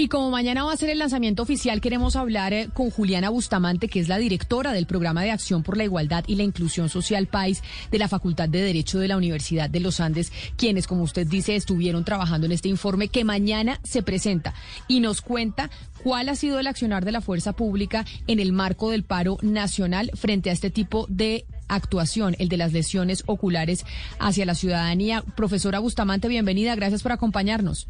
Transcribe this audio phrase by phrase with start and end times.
[0.00, 3.88] Y como mañana va a ser el lanzamiento oficial, queremos hablar eh, con Juliana Bustamante,
[3.88, 7.26] que es la directora del Programa de Acción por la Igualdad y la Inclusión Social
[7.26, 11.26] PAIS de la Facultad de Derecho de la Universidad de los Andes, quienes, como usted
[11.26, 14.54] dice, estuvieron trabajando en este informe que mañana se presenta
[14.86, 15.68] y nos cuenta
[16.04, 20.12] cuál ha sido el accionar de la fuerza pública en el marco del paro nacional
[20.14, 23.84] frente a este tipo de actuación, el de las lesiones oculares
[24.20, 25.24] hacia la ciudadanía.
[25.34, 27.88] Profesora Bustamante, bienvenida, gracias por acompañarnos.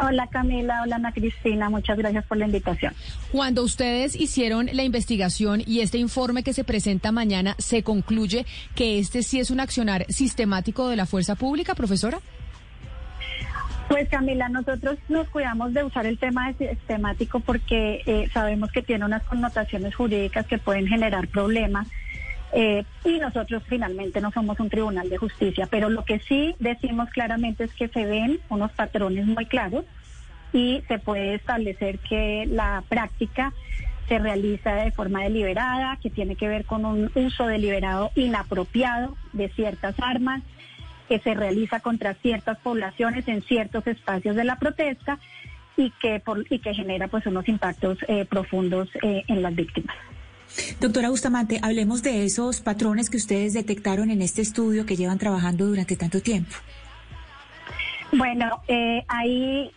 [0.00, 2.92] Hola Camila, hola Ana Cristina, muchas gracias por la invitación.
[3.30, 8.98] Cuando ustedes hicieron la investigación y este informe que se presenta mañana, ¿se concluye que
[8.98, 12.18] este sí es un accionar sistemático de la fuerza pública, profesora?
[13.88, 18.82] Pues Camila, nosotros nos cuidamos de usar el tema de sistemático porque eh, sabemos que
[18.82, 21.86] tiene unas connotaciones jurídicas que pueden generar problemas
[22.56, 27.10] eh, y nosotros finalmente no somos un tribunal de justicia, pero lo que sí decimos
[27.10, 29.84] claramente es que se ven unos patrones muy claros
[30.52, 33.52] y se puede establecer que la práctica
[34.08, 39.48] se realiza de forma deliberada, que tiene que ver con un uso deliberado inapropiado de
[39.48, 40.42] ciertas armas,
[41.08, 45.18] que se realiza contra ciertas poblaciones en ciertos espacios de la protesta
[45.76, 49.96] y que, por, y que genera pues unos impactos eh, profundos eh, en las víctimas.
[50.80, 55.66] Doctora Bustamante, hablemos de esos patrones que ustedes detectaron en este estudio que llevan trabajando
[55.66, 56.54] durante tanto tiempo.
[58.12, 59.72] Bueno, eh, ahí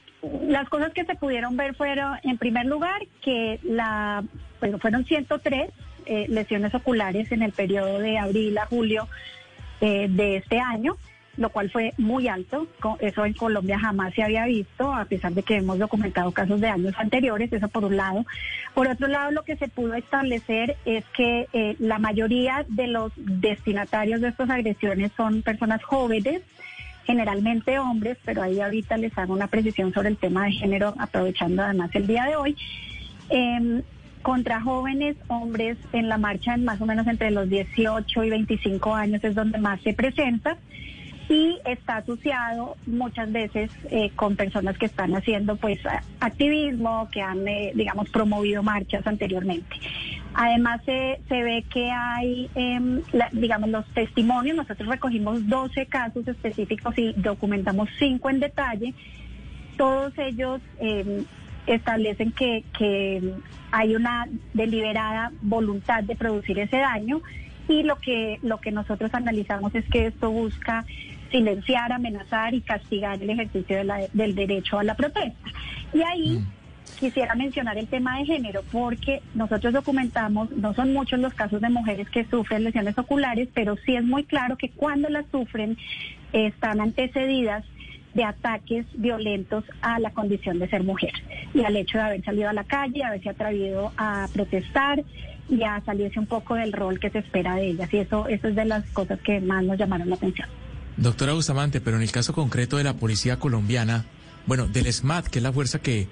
[0.47, 4.23] las cosas que se pudieron ver fueron, en primer lugar, que la,
[4.59, 5.69] bueno, fueron 103
[6.05, 9.07] eh, lesiones oculares en el periodo de abril a julio
[9.81, 10.97] eh, de este año
[11.37, 12.67] lo cual fue muy alto.
[12.99, 16.67] Eso en Colombia jamás se había visto, a pesar de que hemos documentado casos de
[16.67, 18.25] años anteriores, eso por un lado.
[18.73, 23.11] Por otro lado, lo que se pudo establecer es que eh, la mayoría de los
[23.15, 26.41] destinatarios de estas agresiones son personas jóvenes,
[27.05, 31.63] generalmente hombres, pero ahí ahorita les hago una precisión sobre el tema de género, aprovechando
[31.63, 32.57] además el día de hoy.
[33.29, 33.83] Em,
[34.21, 39.23] contra jóvenes hombres en la marcha más o menos entre los 18 y 25 años
[39.23, 40.57] es donde más se presenta
[41.29, 45.79] y está asociado muchas veces eh, con personas que están haciendo pues
[46.19, 49.75] activismo, que han, eh, digamos, promovido marchas anteriormente.
[50.33, 53.01] Además se, se ve que hay, em,
[53.33, 58.93] digamos, los testimonios, nosotros recogimos 12 casos específicos y documentamos 5 en detalle.
[59.75, 61.25] Todos ellos em,
[61.65, 63.33] establecen que, que
[63.71, 67.21] hay una deliberada voluntad de producir ese daño
[67.67, 70.85] y lo que, lo que nosotros analizamos es que esto busca
[71.27, 73.77] silenciar, amenazar y castigar el ejercicio
[74.13, 75.49] del derecho a la protesta.
[75.93, 76.99] Y ahí mm.
[76.99, 81.69] quisiera mencionar el tema de género, porque nosotros documentamos, no son muchos los casos de
[81.69, 85.77] mujeres que sufren lesiones oculares, pero sí es muy claro que cuando las sufren
[86.33, 87.63] están antecedidas
[88.13, 91.13] de ataques violentos a la condición de ser mujer
[91.53, 95.03] y al hecho de haber salido a la calle, haberse atrevido a protestar
[95.49, 97.93] y a salirse un poco del rol que se espera de ellas.
[97.93, 100.49] Y eso, eso es de las cosas que más nos llamaron la atención.
[100.97, 104.05] Doctora Bustamante, pero en el caso concreto de la policía colombiana,
[104.47, 106.07] bueno, del SMAT, que es la fuerza que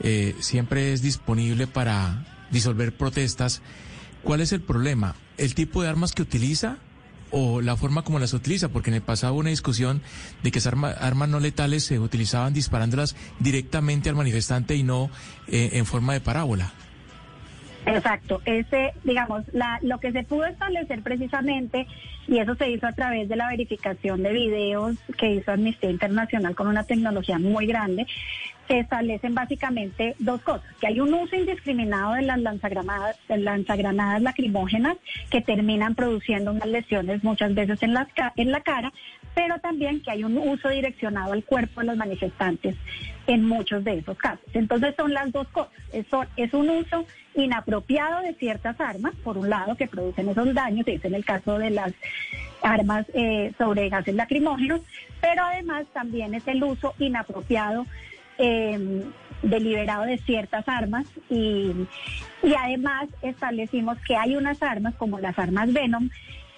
[0.00, 3.60] eh, siempre es disponible para disolver protestas,
[4.22, 5.16] ¿cuál es el problema?
[5.36, 6.78] ¿El tipo de armas que utiliza
[7.30, 8.70] o la forma como las utiliza?
[8.70, 10.00] Porque en el pasado hubo una discusión
[10.42, 15.10] de que esas armas no letales se utilizaban disparándolas directamente al manifestante y no
[15.46, 16.72] eh, en forma de parábola.
[17.84, 21.86] Exacto, ese, digamos, la, lo que se pudo establecer precisamente,
[22.28, 26.54] y eso se hizo a través de la verificación de videos que hizo Amnistía Internacional
[26.54, 28.06] con una tecnología muy grande,
[28.68, 34.96] se establecen básicamente dos cosas, que hay un uso indiscriminado de las lanzagranadas, lanzagranadas lacrimógenas
[35.30, 38.06] que terminan produciendo unas lesiones muchas veces en, las,
[38.36, 38.92] en la cara,
[39.34, 42.76] pero también que hay un uso direccionado al cuerpo de los manifestantes
[43.26, 44.44] en muchos de esos casos.
[44.52, 45.72] Entonces son las dos cosas.
[45.92, 50.86] Eso es un uso inapropiado de ciertas armas, por un lado, que producen esos daños,
[50.86, 51.92] es en el caso de las
[52.62, 54.82] armas eh, sobre gases lacrimógenos,
[55.20, 57.86] pero además también es el uso inapropiado
[58.38, 59.04] eh,
[59.42, 61.72] deliberado de ciertas armas y,
[62.42, 66.08] y además establecimos que hay unas armas como las armas Venom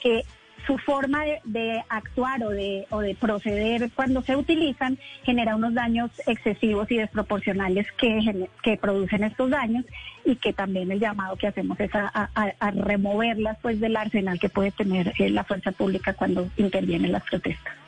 [0.03, 0.23] que
[0.67, 6.11] su forma de, actuar o de, o de proceder cuando se utilizan genera unos daños
[6.27, 9.85] excesivos y desproporcionales que, que producen estos daños
[10.25, 12.31] y que también el llamado que hacemos es a,
[12.73, 17.84] removerlas pues del arsenal que puede tener eh, la fuerza pública cuando intervienen las protestas.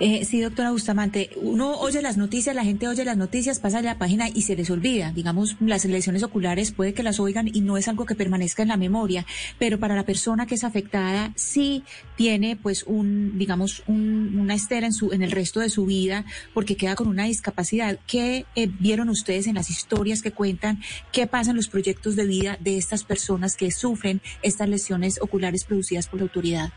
[0.00, 3.98] Eh, sí, doctora Bustamante, uno oye las noticias, la gente oye las noticias, pasa la
[3.98, 5.12] página y se les olvida.
[5.12, 8.68] Digamos, las lesiones oculares puede que las oigan y no es algo que permanezca en
[8.68, 9.24] la memoria,
[9.58, 11.84] pero para la persona que es afectada sí
[12.16, 16.76] tiene pues un, digamos, una estera en, su, en el resto de su vida porque
[16.76, 17.98] queda con una discapacidad.
[18.06, 20.82] ¿Qué eh, vieron ustedes en las historias que cuentan?
[21.12, 25.64] ¿Qué pasa en los proyectos de vida de estas personas que sufren estas lesiones oculares
[25.64, 26.72] producidas por la autoridad?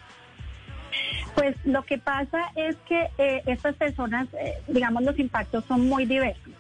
[1.38, 6.08] Pues lo que pasa es que eh, estas personas, eh, digamos, los impactos son muy
[6.08, 6.52] diversos.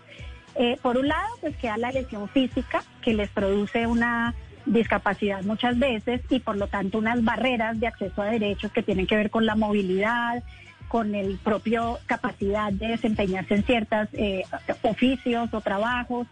[0.53, 4.35] Eh, por un lado, pues queda la lesión física que les produce una
[4.67, 9.07] discapacidad muchas veces y por lo tanto unas barreras de acceso a derechos que tienen
[9.07, 10.43] que ver con la movilidad,
[10.87, 14.09] con el propio capacidad de desempeñarse en ciertos
[14.83, 16.27] oficios o trabajos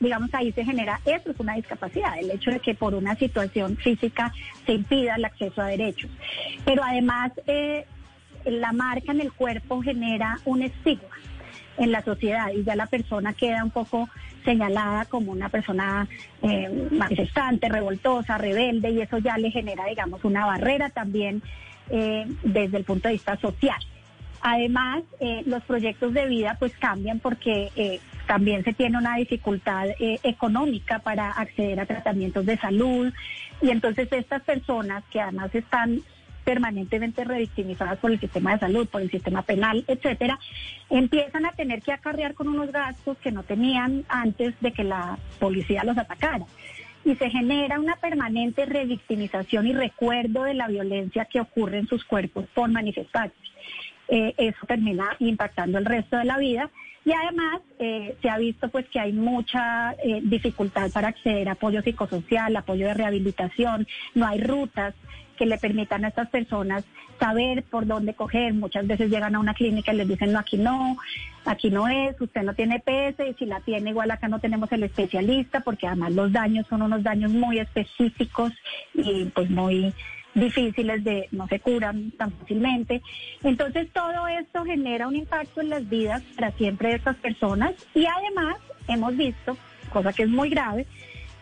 [0.00, 3.76] digamos, ahí se genera, eso es una discapacidad, el hecho de que por una situación
[3.76, 4.32] física
[4.66, 6.10] se impida el acceso a derechos.
[6.64, 7.86] Pero además, eh,
[8.46, 11.16] la marca en el cuerpo genera un estigma
[11.76, 14.08] en la sociedad y ya la persona queda un poco
[14.44, 16.08] señalada como una persona
[16.42, 21.42] eh, manifestante, revoltosa, rebelde y eso ya le genera, digamos, una barrera también
[21.90, 23.78] eh, desde el punto de vista social.
[24.40, 25.02] Además,
[25.44, 28.00] los proyectos de vida pues cambian porque
[28.30, 33.12] también se tiene una dificultad eh, económica para acceder a tratamientos de salud
[33.60, 36.00] y entonces estas personas que además están
[36.44, 40.38] permanentemente revictimizadas por el sistema de salud, por el sistema penal, etcétera,
[40.90, 45.18] empiezan a tener que acarrear con unos gastos que no tenían antes de que la
[45.40, 46.44] policía los atacara.
[47.04, 52.04] Y se genera una permanente revictimización y recuerdo de la violencia que ocurre en sus
[52.04, 53.39] cuerpos por manifestarse.
[54.12, 56.68] Eh, eso termina impactando el resto de la vida
[57.04, 61.52] y además eh, se ha visto pues que hay mucha eh, dificultad para acceder a
[61.52, 63.86] apoyo psicosocial, apoyo de rehabilitación,
[64.16, 64.94] no hay rutas
[65.36, 66.84] que le permitan a estas personas
[67.18, 68.52] saber por dónde coger.
[68.52, 70.96] Muchas veces llegan a una clínica y les dicen, no, aquí no,
[71.44, 74.70] aquí no es, usted no tiene PS y si la tiene igual acá no tenemos
[74.72, 78.52] el especialista porque además los daños son unos daños muy específicos
[78.92, 79.94] y pues muy
[80.34, 83.02] difíciles de no se curan tan fácilmente.
[83.42, 88.06] Entonces todo esto genera un impacto en las vidas para siempre de estas personas y
[88.06, 88.56] además
[88.88, 89.56] hemos visto,
[89.92, 90.86] cosa que es muy grave,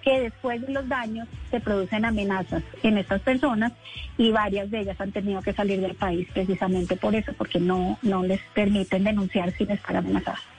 [0.02, 3.72] que después de los daños se producen amenazas en estas personas
[4.16, 7.98] y varias de ellas han tenido que salir del país precisamente por eso, porque no,
[8.02, 10.57] no les permiten denunciar sin estar amenazadas.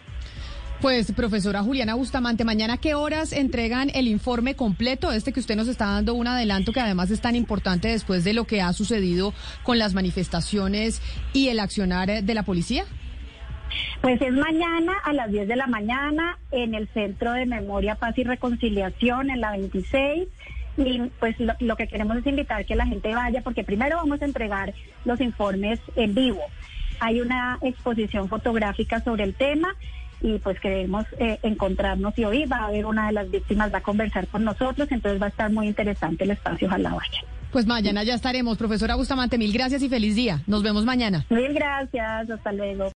[0.82, 5.68] Pues, profesora Juliana Bustamante, mañana qué horas entregan el informe completo, este que usted nos
[5.68, 9.34] está dando un adelanto que además es tan importante después de lo que ha sucedido
[9.64, 11.02] con las manifestaciones
[11.34, 12.86] y el accionar de la policía?
[14.00, 18.18] Pues es mañana a las 10 de la mañana en el Centro de Memoria, Paz
[18.18, 20.30] y Reconciliación en la 26
[20.78, 24.22] y pues lo, lo, que queremos es invitar que la gente vaya porque primero vamos
[24.22, 24.74] a entregar
[25.04, 26.42] los informes en vivo.
[27.02, 29.76] Hay una exposición fotográfica sobre el tema
[30.22, 33.80] y pues queremos eh, encontrarnos y hoy va a haber una de las víctimas, va
[33.80, 37.22] a conversar con nosotros, entonces va a estar muy interesante el espacio, ojalá vaya.
[37.52, 38.58] Pues mañana ya estaremos.
[38.58, 40.42] Profesora Bustamante, mil gracias y feliz día.
[40.46, 41.26] Nos vemos mañana.
[41.30, 42.86] Mil gracias, hasta luego.